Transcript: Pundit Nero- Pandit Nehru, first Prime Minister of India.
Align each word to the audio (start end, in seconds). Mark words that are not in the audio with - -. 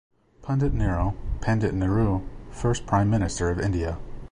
Pundit 0.41 0.73
Nero- 0.73 1.13
Pandit 1.41 1.75
Nehru, 1.75 2.21
first 2.49 2.87
Prime 2.87 3.11
Minister 3.11 3.51
of 3.51 3.59
India. 3.59 3.99